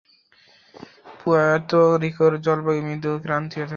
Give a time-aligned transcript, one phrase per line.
[1.19, 3.69] Puerto রিকোর জলবায়ু মৃদু ক্রান্তীয় ধরনের।